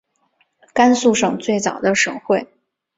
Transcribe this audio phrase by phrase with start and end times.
[0.73, 2.47] 甘肃省最早的省会。